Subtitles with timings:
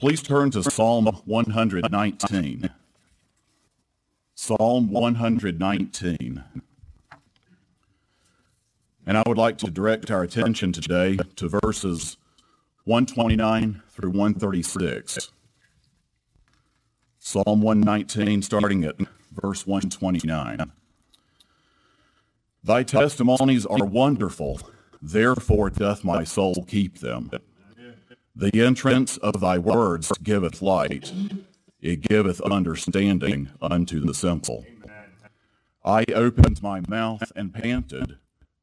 [0.00, 2.70] Please turn to Psalm 119.
[4.34, 6.44] Psalm 119.
[9.06, 12.16] And I would like to direct our attention today to verses
[12.84, 15.32] 129 through 136.
[17.18, 18.96] Psalm 119, starting at
[19.30, 20.72] verse 129.
[22.64, 24.62] Thy testimonies are wonderful,
[25.02, 27.30] therefore doth my soul keep them.
[28.34, 31.12] The entrance of thy words giveth light,
[31.80, 34.64] it giveth understanding unto the simple.
[35.84, 38.18] I opened my mouth and panted,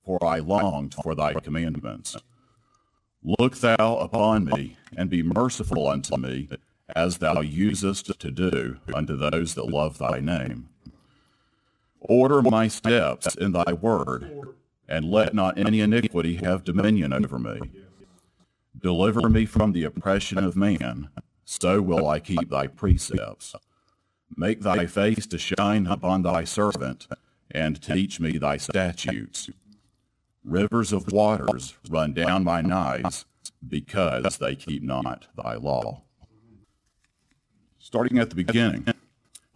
[0.05, 2.16] for I longed for thy commandments.
[3.23, 6.47] Look thou upon me, and be merciful unto me,
[6.95, 10.70] as thou usest to do unto those that love thy name.
[11.99, 14.53] Order my steps in thy word,
[14.88, 17.59] and let not any iniquity have dominion over me.
[18.80, 21.09] Deliver me from the oppression of man,
[21.45, 23.55] so will I keep thy precepts.
[24.36, 27.08] Make thy face to shine upon thy servant,
[27.50, 29.50] and teach me thy statutes.
[30.44, 33.25] Rivers of waters run down my eyes,
[33.67, 36.03] because they keep not thy law.
[37.80, 38.86] Starting at the beginning,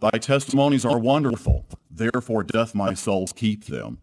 [0.00, 3.98] thy testimonies are wonderful, therefore doth my soul keep them.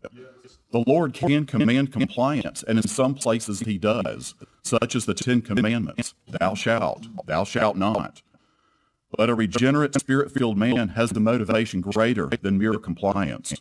[0.71, 5.41] The Lord can command compliance, and in some places he does, such as the Ten
[5.41, 8.21] Commandments Thou shalt, thou shalt not.
[9.17, 13.55] But a regenerate, spirit filled man has the motivation greater than mere compliance.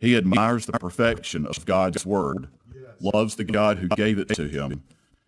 [0.00, 2.48] He admires the perfection of God's word,
[3.00, 4.82] loves the God who gave it to him,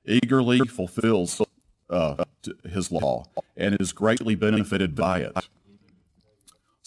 [0.04, 1.40] eagerly fulfills
[1.88, 2.24] uh,
[2.68, 3.26] his law,
[3.56, 5.48] and is greatly benefited by it.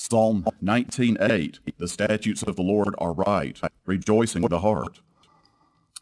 [0.02, 5.02] Psalm 19:8, the statutes of the Lord are right, rejoicing the heart.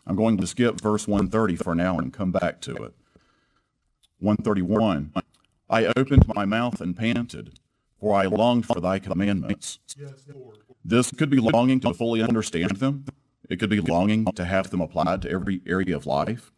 [0.05, 2.93] I'm going to skip verse 130 for now and come back to it.
[4.19, 5.13] 131,
[5.67, 7.59] I opened my mouth and panted,
[7.99, 9.79] for I longed for thy commandments.
[10.85, 13.05] This could be longing to fully understand them.
[13.49, 16.51] It could be longing to have them applied to every area of life.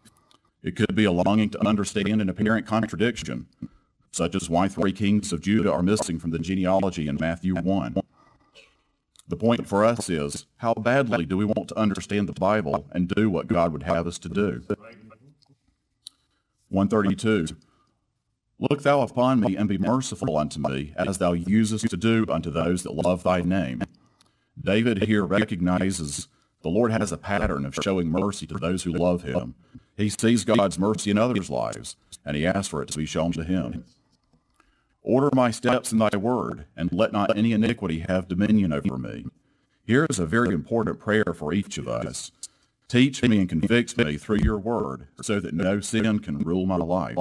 [0.62, 3.48] It could be a longing to understand an apparent contradiction
[4.12, 7.96] such as why three kings of Judah are missing from the genealogy in Matthew 1.
[9.28, 13.08] The point for us is how badly do we want to understand the Bible and
[13.08, 14.64] do what God would have us to do?
[16.70, 17.56] 132.
[18.60, 22.50] Look thou upon me and be merciful unto me, as thou usest to do unto
[22.50, 23.84] those that love thy name.
[24.60, 26.28] David here recognizes
[26.62, 29.56] the Lord has a pattern of showing mercy to those who love him.
[29.96, 31.96] He sees God's mercy in others' lives,
[32.26, 33.86] and he asks for it to be shown to him.
[35.02, 39.26] Order my steps in thy word, and let not any iniquity have dominion over me.
[39.86, 42.32] Here is a very important prayer for each of us.
[42.90, 46.76] Teach me and convict me through your word, so that no sin can rule my
[46.76, 47.18] life.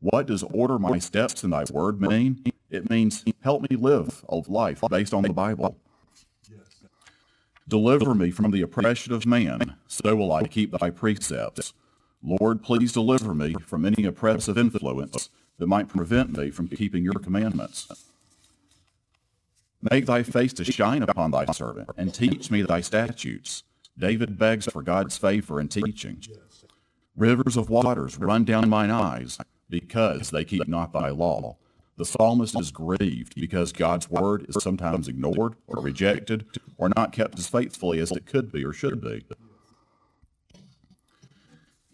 [0.00, 2.42] What does order my steps in thy word mean?
[2.70, 5.76] It means help me live a life based on the Bible.
[7.68, 11.74] Deliver me from the oppression of man, so will I keep thy precepts.
[12.22, 15.28] Lord, please deliver me from any oppressive influence
[15.62, 17.86] that might prevent me from keeping your commandments.
[19.80, 23.62] Make thy face to shine upon thy servant, and teach me thy statutes.
[23.96, 26.20] David begs for God's favor in teaching.
[27.16, 29.38] Rivers of waters run down mine eyes,
[29.70, 31.58] because they keep not thy law.
[31.96, 36.44] The psalmist is grieved because God's word is sometimes ignored or rejected
[36.76, 39.24] or not kept as faithfully as it could be or should be.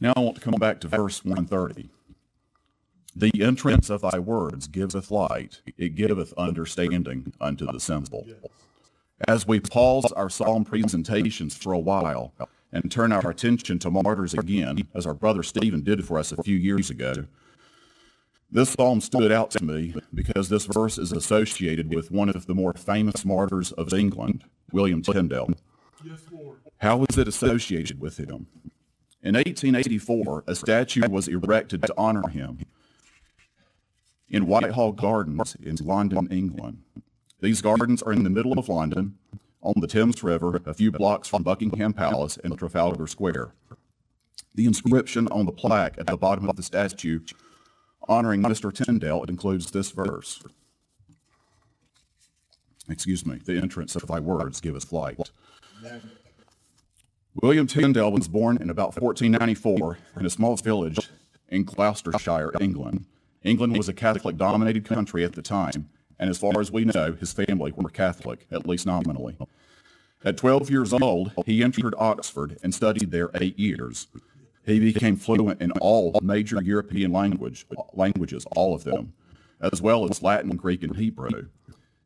[0.01, 1.91] Now I want to come back to verse 130.
[3.19, 8.25] The entrance of thy words giveth light, it giveth understanding unto the simple.
[9.27, 12.33] As we pause our psalm presentations for a while
[12.71, 16.41] and turn our attention to martyrs again, as our brother Stephen did for us a
[16.45, 17.25] few years ago,
[18.53, 22.55] this psalm stood out to me because this verse is associated with one of the
[22.55, 25.51] more famous martyrs of England, William Tyndale.
[26.05, 26.21] Yes,
[26.77, 28.47] How is it associated with him?
[29.25, 32.61] In 1884, a statue was erected to honor him
[34.31, 36.83] in Whitehall Gardens in London, England.
[37.41, 39.19] These gardens are in the middle of London,
[39.63, 43.53] on the Thames River, a few blocks from Buckingham Palace and Trafalgar Square.
[44.55, 47.21] The inscription on the plaque at the bottom of the statue
[48.09, 48.73] honoring Mr.
[48.73, 50.43] Tyndale includes this verse.
[52.89, 55.31] Excuse me, the entrance of thy words give giveth light.
[57.43, 61.11] William Tyndale was born in about 1494 in a small village
[61.49, 63.05] in Gloucestershire, England.
[63.49, 67.13] England was a Catholic dominated country at the time, and as far as we know,
[67.13, 69.37] his family were Catholic, at least nominally.
[70.25, 74.09] At 12 years old, he entered Oxford and studied there eight years.
[74.67, 79.15] He became fluent in all major European language, languages, all of them,
[79.61, 81.47] as well as Latin, Greek, and Hebrew.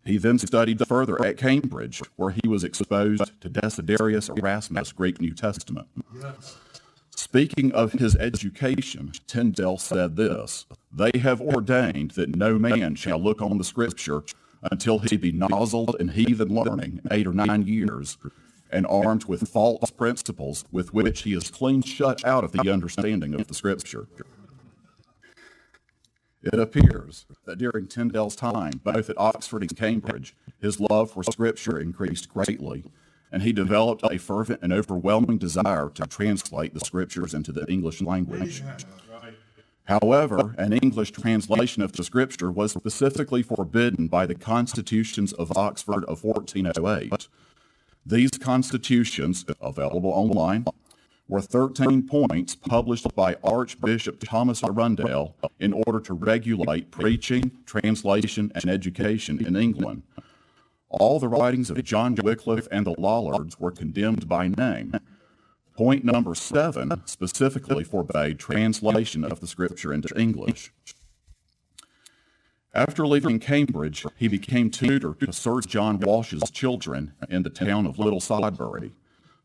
[0.05, 5.33] He then studied further at Cambridge, where he was exposed to Desiderius Erasmus' Greek New
[5.33, 5.89] Testament.
[6.21, 6.57] Yes.
[7.33, 13.41] Speaking of his education, Tyndale said this They have ordained that no man shall look
[13.41, 14.23] on the Scripture
[14.71, 18.19] until he be nozzled in heathen learning eight or nine years,
[18.71, 23.33] and armed with false principles with which he is clean shut out of the understanding
[23.33, 24.09] of the Scripture.
[26.43, 31.81] It appears that during Tyndale's time, both at Oxford and Cambridge, his love for Scripture
[31.81, 32.85] increased greatly,
[33.33, 38.03] and he developed a fervent and overwhelming desire to translate the Scriptures into the English
[38.03, 38.63] language.
[39.85, 46.05] However, an English translation of the Scripture was specifically forbidden by the Constitutions of Oxford
[46.05, 47.29] of 1408.
[48.05, 50.67] These constitutions, available online,
[51.29, 58.69] were 13 points published by Archbishop Thomas Arundel in order to regulate preaching, translation, and
[58.69, 60.03] education in England.
[60.93, 64.93] All the writings of John Wycliffe and the Lollards were condemned by name.
[65.75, 70.71] Point number seven specifically forbade translation of the scripture into English.
[72.75, 77.99] After leaving Cambridge, he became tutor to Sir John Walsh's children in the town of
[77.99, 78.93] Little Sodbury.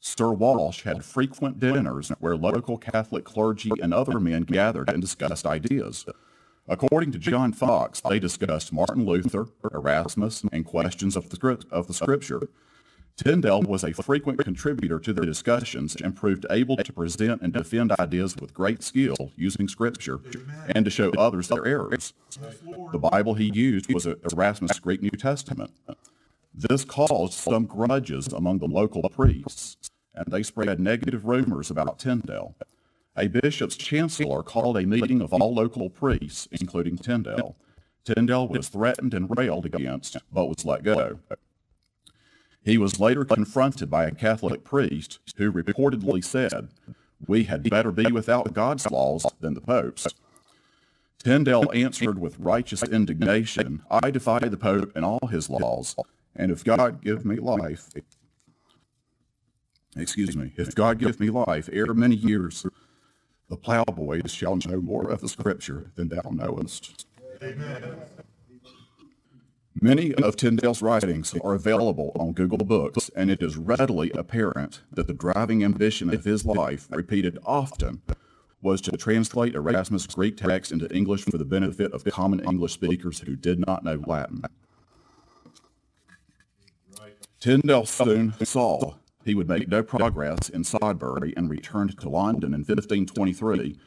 [0.02, 5.46] Sir Walsh had frequent dinners where local Catholic clergy and other men gathered and discussed
[5.46, 6.06] ideas.
[6.70, 11.94] According to John Foxe, they discussed Martin Luther, Erasmus, and questions of the, of the
[11.94, 12.50] Scripture.
[13.16, 17.94] Tyndale was a frequent contributor to the discussions and proved able to present and defend
[18.00, 20.20] ideas with great skill using Scripture
[20.68, 22.14] and to show others their errors.
[22.92, 25.72] The Bible he used was Erasmus' Greek New Testament.
[26.54, 29.78] This caused some grudges among the local priests,
[30.14, 32.56] and they spread negative rumors about Tyndale.
[33.18, 37.56] A bishop's chancellor called a meeting of all local priests, including Tyndale.
[38.06, 41.20] Tyndale was threatened and railed against, but was let go.
[42.62, 46.70] He was later confronted by a Catholic priest who reportedly said,
[47.26, 50.08] We had better be without God's laws than the Pope's.
[51.24, 55.96] Tyndale answered with righteous indignation, I defy the Pope and all his laws.
[56.36, 57.90] And if God give me life,
[59.96, 62.66] excuse me, if God give me life ere many years,
[63.50, 67.06] the plowboys shall know more of the scripture than thou knowest.
[67.42, 68.02] Amen.
[69.80, 75.06] Many of Tyndale's writings are available on Google Books, and it is readily apparent that
[75.06, 78.02] the driving ambition of his life, repeated often,
[78.60, 83.20] was to translate Erasmus' Greek text into English for the benefit of common English speakers
[83.20, 84.42] who did not know Latin.
[87.40, 88.96] Tyndale soon saw
[89.28, 93.78] he would make no progress in Sodbury and returned to London in 1523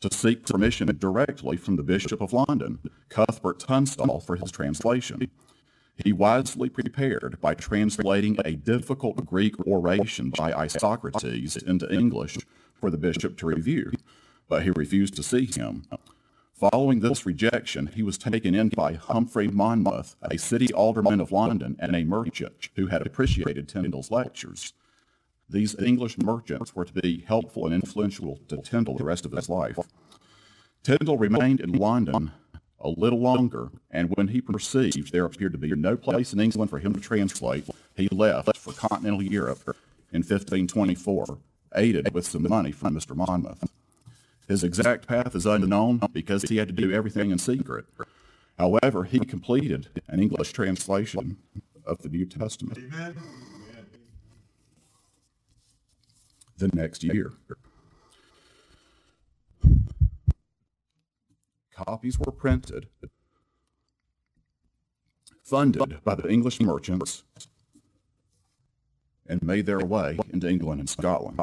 [0.00, 5.30] to seek permission directly from the Bishop of London, Cuthbert Tunstall, for his translation.
[5.96, 12.36] He wisely prepared by translating a difficult Greek oration by Isocrates into English
[12.74, 13.92] for the bishop to review,
[14.48, 15.84] but he refused to see him.
[16.52, 21.76] Following this rejection, he was taken in by Humphrey Monmouth, a city alderman of London
[21.78, 24.74] and a merchant who had appreciated Tyndale's lectures.
[25.50, 29.48] These English merchants were to be helpful and influential to Tyndale the rest of his
[29.48, 29.78] life.
[30.84, 32.30] Tyndale remained in London
[32.78, 36.70] a little longer, and when he perceived there appeared to be no place in England
[36.70, 39.76] for him to translate, he left for continental Europe
[40.12, 41.38] in 1524,
[41.74, 43.16] aided with some money from Mr.
[43.16, 43.68] Monmouth.
[44.46, 47.86] His exact path is unknown because he had to do everything in secret.
[48.56, 51.38] However, he completed an English translation
[51.84, 53.16] of the New Testament Amen.
[56.60, 57.32] The next year.
[61.72, 62.88] Copies were printed,
[65.42, 67.24] funded by the English merchants,
[69.26, 71.40] and made their way into England and Scotland.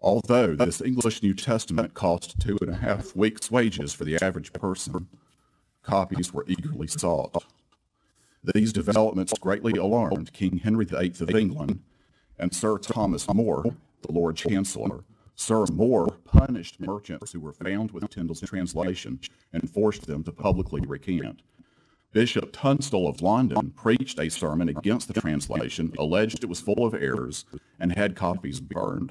[0.00, 4.52] Although this English New Testament cost two and a half weeks' wages for the average
[4.52, 5.08] person,
[5.82, 7.44] copies were eagerly sought.
[8.54, 11.80] These developments greatly alarmed King Henry VIII of England
[12.38, 13.64] and Sir Thomas More,
[14.02, 15.04] the Lord Chancellor.
[15.34, 19.20] Sir More punished merchants who were found with Tyndale's translation
[19.52, 21.42] and forced them to publicly recant.
[22.12, 26.94] Bishop Tunstall of London preached a sermon against the translation, alleged it was full of
[26.94, 27.44] errors,
[27.78, 29.10] and had copies burned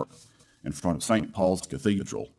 [0.64, 1.32] in front of St.
[1.32, 2.30] Paul's Cathedral.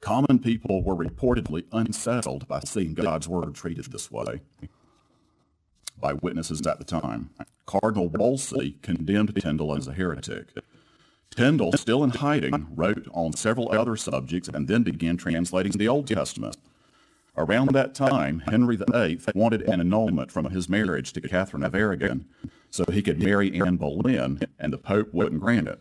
[0.00, 4.42] Common people were reportedly unsettled by seeing God's word treated this way
[5.98, 7.30] by witnesses at the time.
[7.66, 10.48] Cardinal Wolsey condemned Tyndale as a heretic.
[11.30, 16.06] Tyndale, still in hiding, wrote on several other subjects and then began translating the Old
[16.06, 16.56] Testament.
[17.36, 22.26] Around that time, Henry VIII wanted an annulment from his marriage to Catherine of Aragon
[22.70, 25.80] so he could marry Anne Boleyn, and the Pope wouldn't grant it.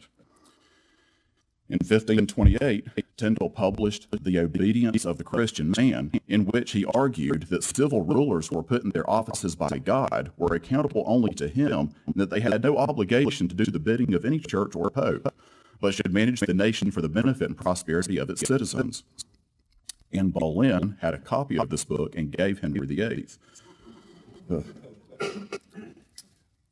[1.74, 2.88] In 1528,
[3.18, 8.52] Tyndale published The Obedience of the Christian Man, in which he argued that civil rulers
[8.52, 12.42] were put in their offices by God, were accountable only to him, and that they
[12.42, 15.34] had no obligation to do the bidding of any church or pope,
[15.82, 19.04] but should manage the nation for the benefit and prosperity of its citizens.
[20.12, 23.26] Anne Boleyn had a copy of this book and gave Henry VIII.
[24.48, 24.62] Uh,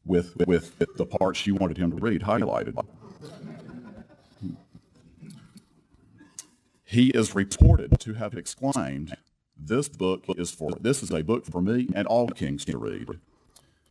[0.05, 2.75] with, with the parts she wanted him to read highlighted.
[6.91, 9.15] He is reported to have exclaimed,
[9.57, 13.07] This book is for this is a book for me and all kings to read.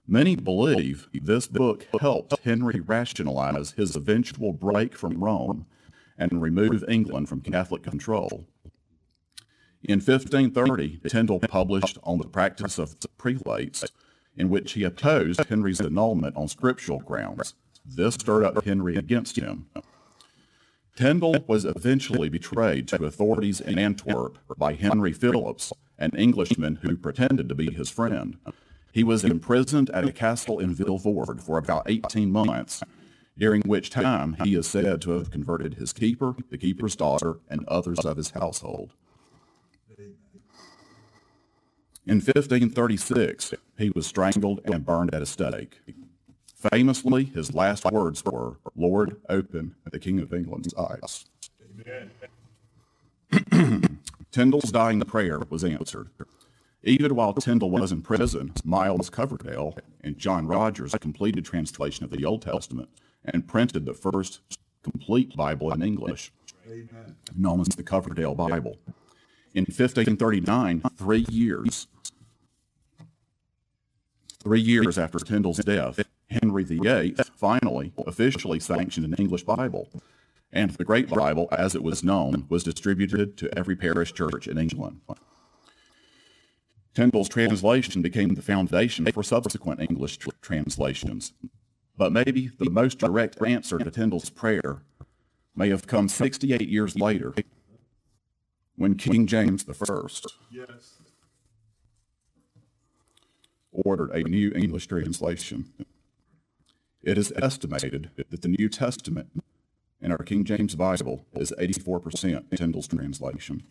[0.07, 5.65] Many believe this book helped Henry rationalize his eventual break from Rome
[6.19, 8.47] and remove England from Catholic control.
[9.83, 13.83] In 1530, Tyndale published on the practice of prelates,
[14.37, 17.55] in which he opposed Henry's annulment on scriptural grounds.
[17.83, 19.69] This stirred up Henry against him.
[20.97, 27.49] Tyndale was eventually betrayed to authorities in Antwerp by Henry Philips, an Englishman who pretended
[27.49, 28.37] to be his friend.
[28.93, 32.83] He was imprisoned at a castle in Vilvoorde for about 18 months,
[33.39, 37.65] during which time he is said to have converted his keeper, the keeper's daughter, and
[37.67, 38.93] others of his household.
[42.07, 45.81] In 1536, he was strangled and burned at a stake.
[46.61, 51.25] Famously, his last words were, Lord, open the King of England's eyes.
[54.31, 56.11] Tyndale's dying prayer was answered.
[56.83, 62.27] Even while Tyndale was in prison, Miles Coverdale and John Rogers completed translation of the
[62.27, 62.91] Old Testament
[63.25, 64.41] and printed the first
[64.83, 66.31] complete Bible in English,
[66.67, 67.17] Amen.
[67.35, 68.79] known as the Coverdale Bible.
[69.55, 71.87] In 1539, three years,
[74.43, 79.89] three years after Tyndale's death, Henry VIII finally officially sanctioned an English Bible,
[80.53, 84.59] and the Great Bible, as it was known, was distributed to every parish church in
[84.59, 85.01] England.
[86.95, 91.33] Tyndale's translation became the foundation for subsequent English tr- translations.
[91.97, 94.83] But maybe the most direct answer to Tyndale's prayer
[95.55, 97.35] may have come 68 years later
[98.77, 99.75] when King James I
[103.71, 105.73] ordered a new English translation.
[107.03, 109.43] It is estimated that the New Testament
[110.03, 113.63] in our King James Bible is 84% Tyndale's translation.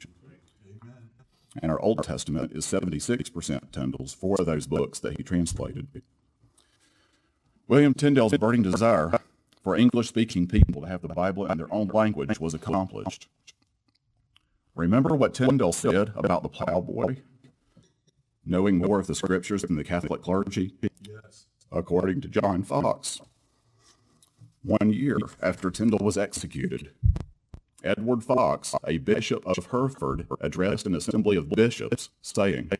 [1.61, 6.01] And our Old Testament is 76% Tyndale's for those books that he translated.
[7.67, 9.19] William Tyndale's burning desire
[9.63, 13.27] for English speaking people to have the Bible in their own language was accomplished.
[14.73, 17.17] Remember what Tyndale said about the plowboy?
[18.43, 20.73] Knowing more of the scriptures than the Catholic clergy?
[21.07, 23.21] Yes according to John Foxe.
[24.63, 26.91] One year after Tyndale was executed,
[27.83, 32.71] Edward Fox, a bishop of Hereford, addressed an assembly of bishops, saying,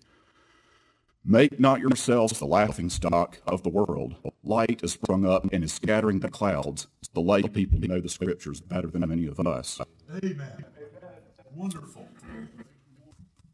[1.24, 4.16] Make not yourselves the laughing stock of the world.
[4.44, 6.88] Light is sprung up and is scattering the clouds.
[7.14, 9.80] The lay people know the scriptures better than many of us.
[10.24, 10.66] Amen.
[11.54, 12.08] Wonderful.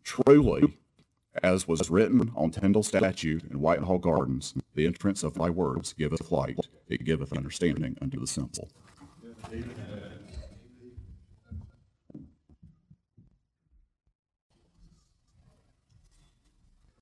[0.03, 0.77] Truly,
[1.43, 6.31] as was written on Tyndale's statue in Whitehall Gardens, the entrance of thy words giveth
[6.31, 8.69] light, it giveth understanding unto the simple.
[9.51, 10.04] Amen.